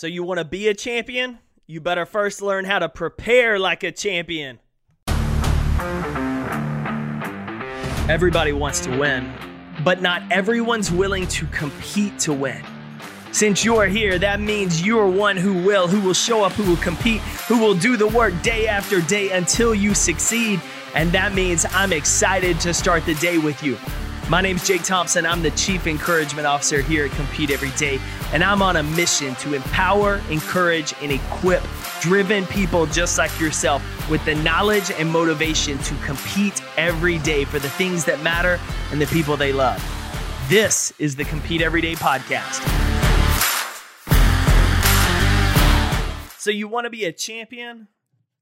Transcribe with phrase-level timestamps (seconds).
[0.00, 1.40] So, you want to be a champion?
[1.66, 4.58] You better first learn how to prepare like a champion.
[8.08, 9.30] Everybody wants to win,
[9.84, 12.64] but not everyone's willing to compete to win.
[13.32, 16.52] Since you are here, that means you are one who will, who will show up,
[16.52, 20.62] who will compete, who will do the work day after day until you succeed.
[20.94, 23.76] And that means I'm excited to start the day with you.
[24.30, 25.26] My name is Jake Thompson.
[25.26, 27.98] I'm the Chief Encouragement Officer here at Compete Every Day,
[28.32, 31.64] and I'm on a mission to empower, encourage, and equip
[32.00, 37.58] driven people just like yourself with the knowledge and motivation to compete every day for
[37.58, 38.60] the things that matter
[38.92, 39.82] and the people they love.
[40.48, 42.60] This is the Compete Every Day podcast.
[46.38, 47.88] So, you want to be a champion?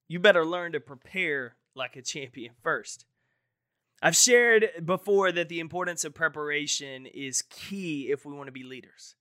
[0.06, 3.06] You better learn to prepare like a champion first.
[4.00, 8.62] I've shared before that the importance of preparation is key if we want to be
[8.62, 9.16] leaders.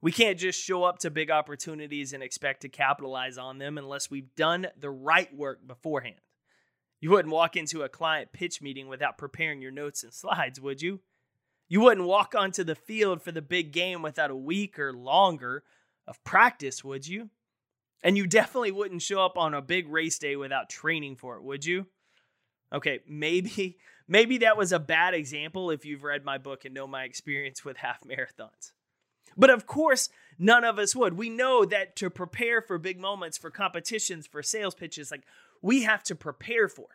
[0.00, 4.10] We can't just show up to big opportunities and expect to capitalize on them unless
[4.10, 6.20] we've done the right work beforehand.
[7.00, 10.80] You wouldn't walk into a client pitch meeting without preparing your notes and slides, would
[10.80, 11.00] you?
[11.68, 15.64] You wouldn't walk onto the field for the big game without a week or longer
[16.06, 17.30] of practice, would you?
[18.02, 21.42] And you definitely wouldn't show up on a big race day without training for it,
[21.42, 21.86] would you?
[22.72, 26.86] Okay, maybe maybe that was a bad example if you've read my book and know
[26.86, 28.72] my experience with half marathons.
[29.36, 31.16] But of course, none of us would.
[31.16, 35.24] We know that to prepare for big moments, for competitions, for sales pitches, like
[35.62, 36.88] we have to prepare for.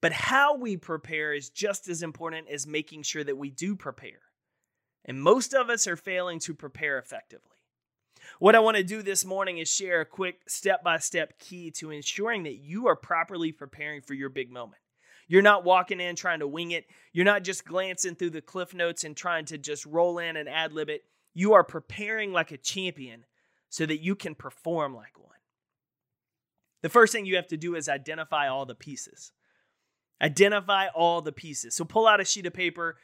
[0.00, 4.20] But how we prepare is just as important as making sure that we do prepare.
[5.04, 7.57] And most of us are failing to prepare effectively.
[8.38, 11.70] What I want to do this morning is share a quick step by step key
[11.72, 14.80] to ensuring that you are properly preparing for your big moment.
[15.26, 16.86] You're not walking in trying to wing it.
[17.12, 20.48] You're not just glancing through the cliff notes and trying to just roll in and
[20.48, 21.02] ad lib it.
[21.34, 23.24] You are preparing like a champion
[23.68, 25.28] so that you can perform like one.
[26.82, 29.32] The first thing you have to do is identify all the pieces.
[30.22, 31.74] Identify all the pieces.
[31.74, 32.96] So pull out a sheet of paper,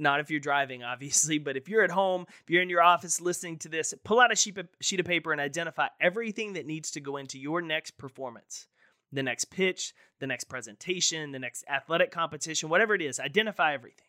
[0.00, 3.20] not if you're driving, obviously, but if you're at home, if you're in your office
[3.20, 6.66] listening to this, pull out a sheet of, sheet of paper and identify everything that
[6.66, 8.66] needs to go into your next performance
[9.12, 13.18] the next pitch, the next presentation, the next athletic competition, whatever it is.
[13.18, 14.06] Identify everything.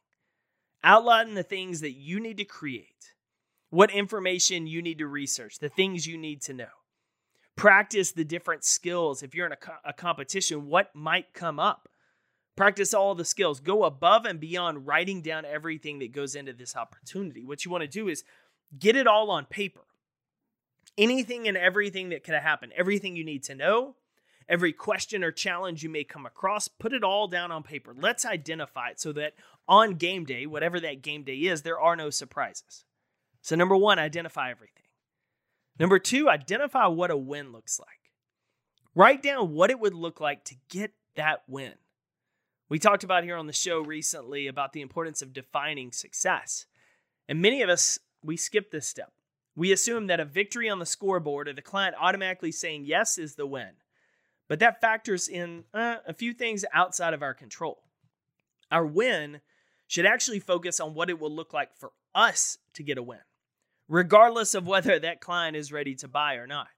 [0.84, 3.14] Outline the things that you need to create,
[3.70, 6.66] what information you need to research, the things you need to know.
[7.56, 9.22] Practice the different skills.
[9.22, 11.88] If you're in a, co- a competition, what might come up?
[12.56, 13.60] Practice all the skills.
[13.60, 17.46] Go above and beyond writing down everything that goes into this opportunity.
[17.46, 18.24] What you want to do is
[18.78, 19.82] get it all on paper.
[20.98, 23.96] Anything and everything that could have happened, everything you need to know,
[24.50, 27.96] every question or challenge you may come across, put it all down on paper.
[27.98, 29.34] Let's identify it so that
[29.68, 32.84] on game day, whatever that game day is, there are no surprises.
[33.42, 34.84] So, number one, identify everything.
[35.80, 37.88] Number two, identify what a win looks like.
[38.94, 41.74] Write down what it would look like to get that win.
[42.72, 46.68] We talked about here on the show recently about the importance of defining success.
[47.28, 49.12] And many of us, we skip this step.
[49.58, 53.36] We assume that a victory on the scoreboard or the client automatically saying yes is
[53.36, 53.72] the win.
[54.48, 57.84] But that factors in uh, a few things outside of our control.
[58.72, 59.42] Our win
[59.88, 63.20] should actually focus on what it will look like for us to get a win,
[63.90, 66.70] regardless of whether that client is ready to buy or not.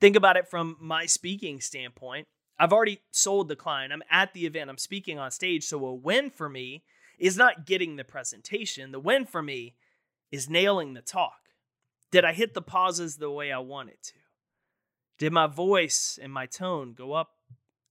[0.00, 2.28] Think about it from my speaking standpoint.
[2.58, 3.92] I've already sold the client.
[3.92, 4.70] I'm at the event.
[4.70, 5.64] I'm speaking on stage.
[5.64, 6.84] So a win for me
[7.18, 8.92] is not getting the presentation.
[8.92, 9.74] The win for me
[10.30, 11.50] is nailing the talk.
[12.10, 14.14] Did I hit the pauses the way I wanted to?
[15.18, 17.32] Did my voice and my tone go up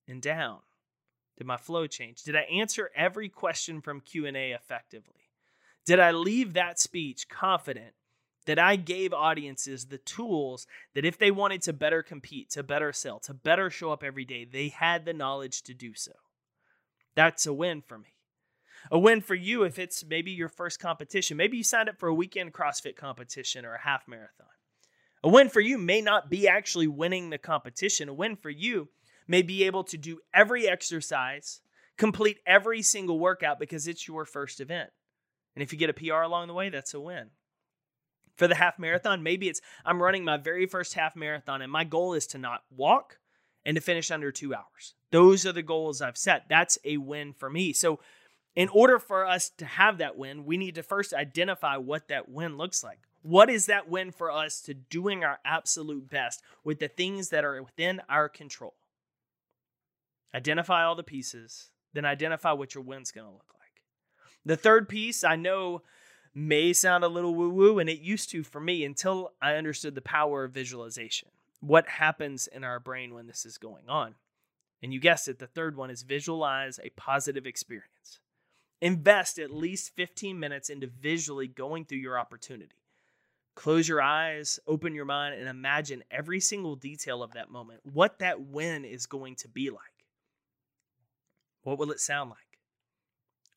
[0.08, 0.60] and down?
[1.38, 2.24] Did my flow change?
[2.24, 5.30] Did I answer every question from Q&A effectively?
[5.86, 7.94] Did I leave that speech confident
[8.46, 12.92] that I gave audiences the tools that if they wanted to better compete, to better
[12.92, 16.12] sell, to better show up every day, they had the knowledge to do so.
[17.16, 18.10] That's a win for me.
[18.92, 21.38] A win for you if it's maybe your first competition.
[21.38, 24.48] Maybe you signed up for a weekend CrossFit competition or a half marathon.
[25.24, 28.10] A win for you may not be actually winning the competition.
[28.10, 28.90] A win for you
[29.26, 31.62] may be able to do every exercise,
[31.98, 34.90] complete every single workout because it's your first event.
[35.56, 37.30] And if you get a PR along the way, that's a win
[38.36, 39.24] for the half marathon.
[39.24, 42.64] Maybe it's I'm running my very first half marathon and my goal is to not
[42.76, 43.20] walk
[43.66, 44.96] and to finish under two hours.
[45.12, 46.46] Those are the goals I've set.
[46.50, 47.74] That's a win for me.
[47.74, 48.00] So,
[48.56, 52.30] in order for us to have that win, we need to first identify what that
[52.30, 53.00] win looks like.
[53.24, 57.46] What is that win for us to doing our absolute best with the things that
[57.46, 58.76] are within our control?
[60.36, 63.82] Identify all the pieces, then identify what your win's going to look like.
[64.46, 65.82] The third piece, I know
[66.34, 69.96] may sound a little woo woo, and it used to for me until I understood
[69.96, 71.30] the power of visualization.
[71.60, 74.16] What happens in our brain when this is going on?
[74.82, 78.20] And you guessed it, the third one is visualize a positive experience.
[78.82, 82.76] Invest at least 15 minutes into visually going through your opportunity.
[83.56, 88.20] Close your eyes, open your mind, and imagine every single detail of that moment, what
[88.20, 89.80] that win is going to be like.
[91.62, 92.40] What will it sound like?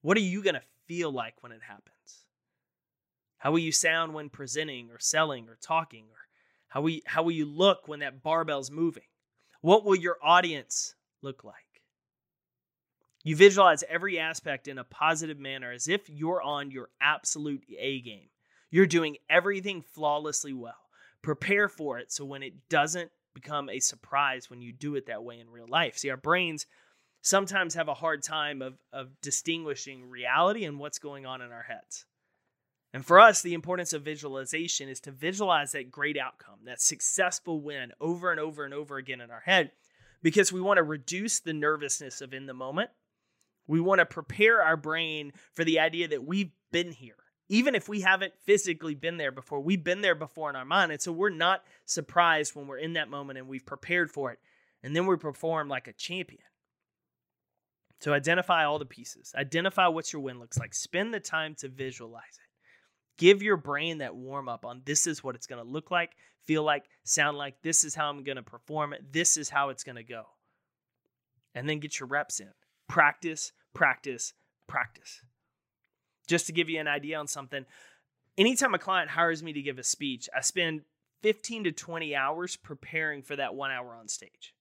[0.03, 2.26] What are you going to feel like when it happens?
[3.39, 6.05] How will you sound when presenting or selling or talking?
[6.11, 6.19] Or
[6.69, 9.05] how will you, how will you look when that barbell's moving?
[9.61, 11.55] What will your audience look like?
[13.25, 18.01] You visualize every aspect in a positive manner as if you're on your absolute A
[18.01, 18.29] game.
[18.71, 20.75] You're doing everything flawlessly well.
[21.23, 25.25] Prepare for it so when it doesn't become a surprise when you do it that
[25.25, 25.99] way in real life.
[25.99, 26.67] See, our brains
[27.21, 31.63] sometimes have a hard time of, of distinguishing reality and what's going on in our
[31.63, 32.05] heads.
[32.93, 37.61] And for us, the importance of visualization is to visualize that great outcome, that successful
[37.61, 39.73] win over and over and over again in our head,
[40.23, 42.91] because we want to reduce the nervousness of in the moment.
[43.67, 47.17] We want to prepare our brain for the idea that we've been here.
[47.49, 50.91] Even if we haven't physically been there before, we've been there before in our mind.
[50.91, 54.39] And so we're not surprised when we're in that moment and we've prepared for it.
[54.83, 56.43] And then we perform like a champion.
[58.01, 59.33] So identify all the pieces.
[59.37, 60.75] Identify what your win looks like.
[60.75, 62.46] Spend the time to visualize it.
[63.19, 66.13] Give your brain that warm up on this is what it's going to look like,
[66.45, 67.63] feel like, sound like.
[67.63, 69.13] This is how I'm going to perform it.
[69.13, 70.25] This is how it's going to go.
[71.55, 72.51] And then get your reps in.
[72.89, 74.35] Practice, practice,
[74.67, 75.23] practice.
[76.27, 77.65] Just to give you an idea on something,
[78.37, 80.83] anytime a client hires me to give a speech, I spend
[81.23, 84.55] 15 to 20 hours preparing for that one hour on stage.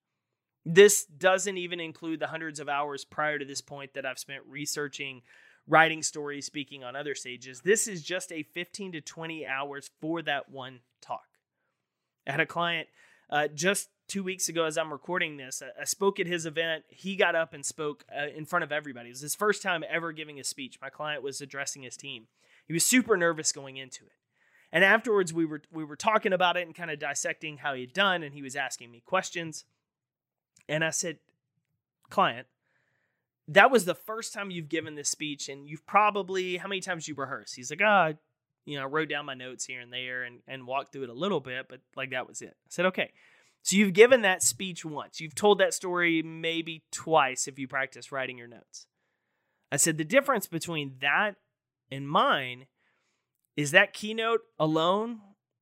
[0.65, 4.43] This doesn't even include the hundreds of hours prior to this point that I've spent
[4.47, 5.21] researching,
[5.67, 7.61] writing stories, speaking on other stages.
[7.61, 11.25] This is just a 15 to 20 hours for that one talk.
[12.27, 12.87] I had a client
[13.29, 15.61] uh, just two weeks ago as I'm recording this.
[15.79, 16.83] I, spoke at his event.
[16.89, 19.09] He got up and spoke uh, in front of everybody.
[19.09, 20.77] It was his first time ever giving a speech.
[20.81, 22.27] My client was addressing his team.
[22.67, 24.11] He was super nervous going into it.
[24.71, 27.93] And afterwards, we were we were talking about it and kind of dissecting how he'd
[27.93, 29.63] done, and he was asking me questions.
[30.67, 31.19] And I said,
[32.09, 32.47] client,
[33.47, 37.07] that was the first time you've given this speech, and you've probably, how many times
[37.07, 37.53] you rehearse?
[37.53, 38.17] He's like, ah, oh,
[38.65, 41.09] you know, I wrote down my notes here and there and, and walked through it
[41.09, 42.55] a little bit, but like that was it.
[42.65, 43.11] I said, okay.
[43.61, 45.19] So you've given that speech once.
[45.19, 48.87] You've told that story maybe twice if you practice writing your notes.
[49.71, 51.35] I said, the difference between that
[51.91, 52.65] and mine
[53.55, 55.19] is that keynote alone,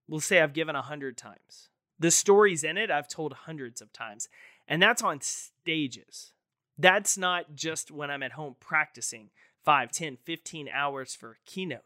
[0.07, 1.69] we'll say I've given a hundred times.
[1.99, 4.27] The stories in it, I've told hundreds of times.
[4.67, 6.32] And that's on stages.
[6.77, 9.29] That's not just when I'm at home practicing
[9.63, 11.85] 5, 10, 15 hours for a keynote.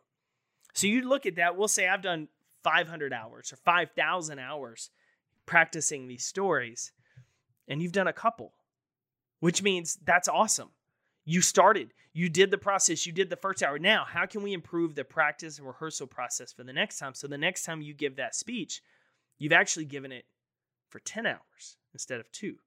[0.74, 2.28] So you look at that, we'll say I've done
[2.64, 4.90] 500 hours or 5,000 hours
[5.46, 6.92] practicing these stories,
[7.68, 8.54] and you've done a couple,
[9.40, 10.70] which means that's awesome.
[11.26, 13.80] You started, you did the process, you did the first hour.
[13.80, 17.14] Now, how can we improve the practice and rehearsal process for the next time?
[17.14, 18.82] So the next time you give that speech,
[19.38, 20.26] you've actually given it
[20.90, 22.58] for 10 hours instead of two.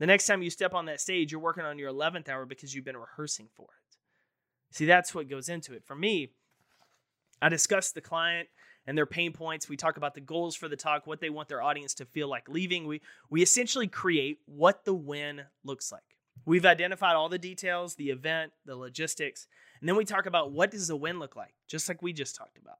[0.00, 2.74] The next time you step on that stage, you're working on your 11th hour because
[2.74, 3.96] you've been rehearsing for it.
[4.74, 5.84] See, that's what goes into it.
[5.84, 6.32] For me,
[7.42, 8.48] I discuss the client
[8.86, 9.68] and their pain points.
[9.68, 12.28] We talk about the goals for the talk, what they want their audience to feel
[12.28, 12.86] like leaving.
[12.86, 16.02] We we essentially create what the win looks like.
[16.46, 19.46] We've identified all the details, the event, the logistics,
[19.80, 22.36] and then we talk about what does the win look like, just like we just
[22.36, 22.78] talked about.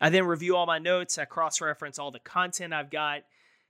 [0.00, 3.22] I then review all my notes, I cross-reference all the content I've got,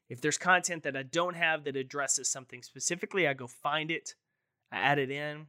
[0.09, 4.15] if there's content that I don't have that addresses something specifically, I go find it,
[4.71, 5.47] I add it in.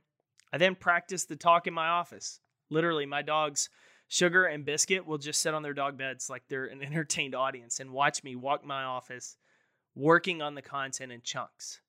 [0.51, 2.39] I then practice the talk in my office.
[2.69, 3.69] Literally, my dogs,
[4.07, 7.79] Sugar and Biscuit, will just sit on their dog beds like they're an entertained audience
[7.79, 9.37] and watch me walk my office
[9.95, 11.81] working on the content in chunks.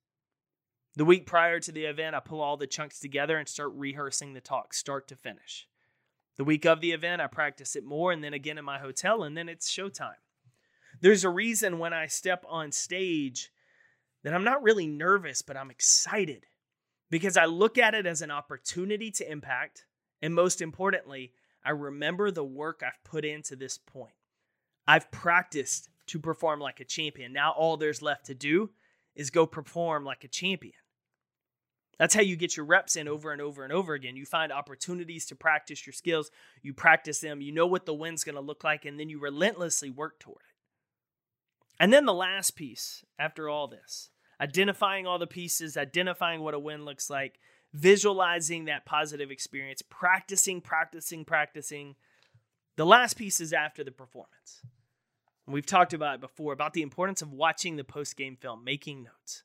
[0.97, 4.33] The week prior to the event, I pull all the chunks together and start rehearsing
[4.33, 5.69] the talk, start to finish.
[6.37, 9.23] The week of the event, I practice it more and then again in my hotel,
[9.23, 10.15] and then it's showtime.
[11.01, 13.51] There's a reason when I step on stage
[14.25, 16.47] that I'm not really nervous, but I'm excited
[17.11, 19.87] because I look at it as an opportunity to impact.
[20.21, 21.33] And most importantly,
[21.65, 24.15] I remember the work I've put into this point.
[24.87, 27.33] I've practiced to perform like a champion.
[27.33, 28.71] Now all there's left to do
[29.15, 30.75] is go perform like a champion.
[31.99, 34.17] That's how you get your reps in over and over and over again.
[34.17, 36.31] You find opportunities to practice your skills,
[36.63, 39.19] you practice them, you know what the win's going to look like, and then you
[39.19, 40.48] relentlessly work toward it.
[41.81, 46.59] And then the last piece after all this identifying all the pieces, identifying what a
[46.59, 47.41] win looks like,
[47.73, 51.97] visualizing that positive experience, practicing, practicing, practicing.
[52.77, 54.63] The last piece is after the performance.
[55.47, 59.03] We've talked about it before about the importance of watching the post game film, making
[59.03, 59.45] notes.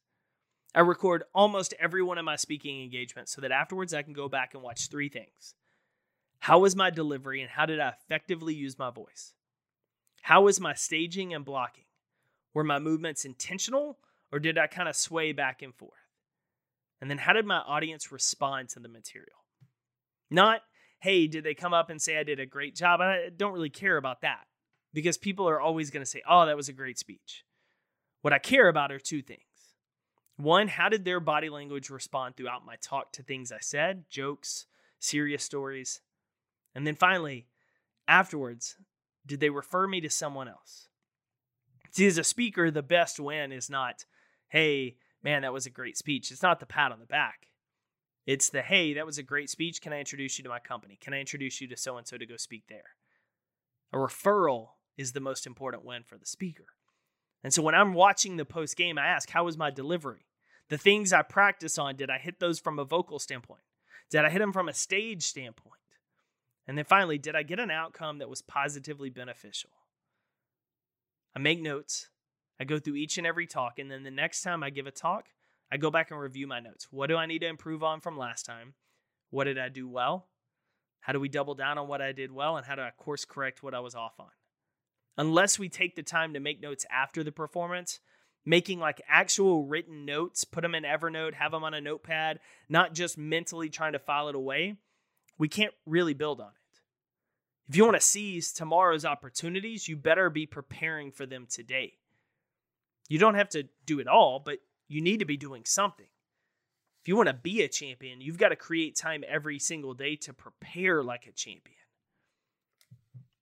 [0.76, 4.28] I record almost every one of my speaking engagements so that afterwards I can go
[4.28, 5.56] back and watch three things.
[6.40, 9.34] How was my delivery and how did I effectively use my voice?
[10.24, 11.83] How was my staging and blocking?
[12.54, 13.98] Were my movements intentional
[14.32, 15.92] or did I kind of sway back and forth?
[17.02, 19.46] And then how did my audience respond to the material?
[20.32, 20.62] Not,
[21.00, 23.02] hey, did they come up and say I did a great job?
[23.02, 24.46] I don't really care about that
[24.94, 27.44] because people are always going to say, oh, that was a great speech.
[28.22, 29.42] What I care about are two things.
[30.38, 34.66] One, how did their body language respond throughout my talk to things I said, jokes,
[35.00, 36.02] serious stories?
[36.74, 37.48] And then finally,
[38.08, 38.78] afterwards,
[39.26, 40.88] did they refer me to someone else?
[41.94, 44.06] See, as a speaker, the best win is not,
[44.50, 46.32] hey, man, that was a great speech.
[46.32, 47.48] It's not the pat on the back.
[48.26, 49.80] It's the, hey, that was a great speech.
[49.80, 50.98] Can I introduce you to my company?
[51.00, 52.96] Can I introduce you to so and so to go speak there?
[53.92, 56.66] A referral is the most important win for the speaker.
[57.44, 60.26] And so when I'm watching the post game, I ask, how was my delivery?
[60.70, 63.62] The things I practice on, did I hit those from a vocal standpoint?
[64.10, 65.74] Did I hit them from a stage standpoint?
[66.66, 69.70] And then finally, did I get an outcome that was positively beneficial?
[71.36, 72.10] I make notes.
[72.60, 73.80] I go through each and every talk.
[73.80, 75.26] And then the next time I give a talk,
[75.72, 76.88] I go back and review my notes.
[76.92, 78.74] What do I need to improve on from last time?
[79.30, 80.28] What did I do well?
[81.02, 82.58] How do we double down on what I did well?
[82.58, 84.30] And how do I course correct what I was off on?
[85.18, 88.00] unless we take the time to make notes after the performance,
[88.46, 92.94] making like actual written notes, put them in Evernote, have them on a notepad, not
[92.94, 94.76] just mentally trying to file it away,
[95.38, 96.63] we can't really build on it.
[97.70, 101.94] If you want to seize tomorrow's opportunities, you better be preparing for them today.
[103.08, 106.08] You don't have to do it all, but you need to be doing something.
[107.02, 110.16] If you want to be a champion, you've got to create time every single day
[110.18, 111.76] to prepare like a champion.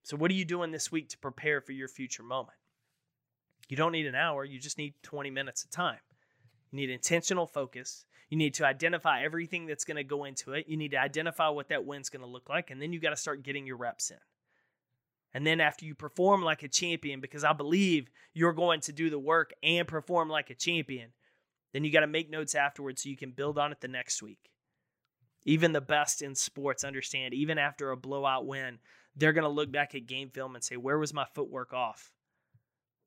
[0.04, 2.58] So, what are you doing this week to prepare for your future moment?
[3.70, 6.00] You don't need an hour, you just need 20 minutes of time.
[6.72, 8.06] You need intentional focus.
[8.30, 10.66] You need to identify everything that's going to go into it.
[10.68, 12.72] You need to identify what that win's going to look like.
[12.72, 14.18] And then you got to start getting your reps in.
[15.34, 19.10] And then after you perform like a champion, because I believe you're going to do
[19.10, 21.12] the work and perform like a champion,
[21.74, 24.22] then you got to make notes afterwards so you can build on it the next
[24.22, 24.50] week.
[25.44, 28.80] Even the best in sports understand, even after a blowout win,
[29.16, 32.12] they're going to look back at game film and say, where was my footwork off?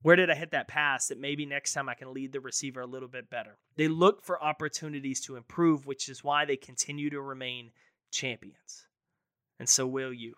[0.05, 2.83] Where did I hit that pass that maybe next time I can lead the receiver
[2.83, 3.57] a little bit better?
[3.77, 7.71] They look for opportunities to improve, which is why they continue to remain
[8.11, 8.87] champions.
[9.59, 10.35] And so will you.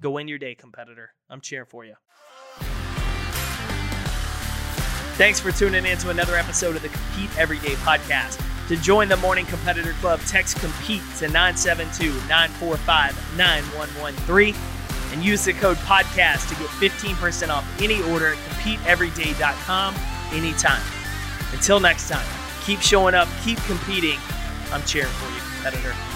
[0.00, 1.10] Go win your day, competitor.
[1.28, 1.94] I'm cheering for you.
[5.16, 8.40] Thanks for tuning in to another episode of the Compete Everyday podcast.
[8.68, 14.54] To join the Morning Competitor Club, text COMPETE to 972 945 9113
[15.12, 19.94] and use the code podcast to get 15% off any order at competeeveryday.com
[20.32, 20.82] anytime.
[21.52, 22.26] Until next time,
[22.64, 24.18] keep showing up, keep competing.
[24.72, 26.13] I'm cheering for you, competitor.